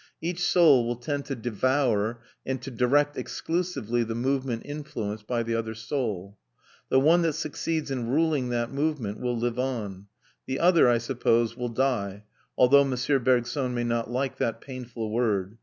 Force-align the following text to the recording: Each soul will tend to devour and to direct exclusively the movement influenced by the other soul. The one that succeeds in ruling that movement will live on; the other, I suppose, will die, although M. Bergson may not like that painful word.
Each 0.19 0.41
soul 0.43 0.87
will 0.87 0.95
tend 0.95 1.25
to 1.25 1.35
devour 1.35 2.21
and 2.43 2.59
to 2.63 2.71
direct 2.71 3.15
exclusively 3.17 4.01
the 4.03 4.15
movement 4.15 4.63
influenced 4.65 5.27
by 5.27 5.43
the 5.43 5.53
other 5.53 5.75
soul. 5.75 6.39
The 6.89 6.99
one 6.99 7.21
that 7.21 7.33
succeeds 7.33 7.91
in 7.91 8.09
ruling 8.09 8.49
that 8.49 8.71
movement 8.71 9.19
will 9.19 9.37
live 9.37 9.59
on; 9.59 10.07
the 10.47 10.57
other, 10.59 10.89
I 10.89 10.97
suppose, 10.97 11.55
will 11.55 11.69
die, 11.69 12.23
although 12.57 12.81
M. 12.81 12.95
Bergson 13.23 13.75
may 13.75 13.83
not 13.83 14.09
like 14.09 14.37
that 14.39 14.59
painful 14.59 15.11
word. 15.11 15.59